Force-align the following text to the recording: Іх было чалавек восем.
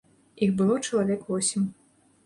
Іх 0.45 0.55
было 0.61 0.79
чалавек 0.87 1.21
восем. 1.31 1.73